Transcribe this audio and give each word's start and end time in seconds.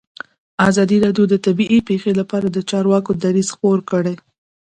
ازادي 0.69 0.97
راډیو 1.05 1.25
د 1.29 1.35
طبیعي 1.45 1.79
پېښې 1.89 2.11
لپاره 2.19 2.47
د 2.49 2.57
چارواکو 2.69 3.11
دریځ 3.23 3.47
خپور 3.55 3.77
کړی. 3.91 4.15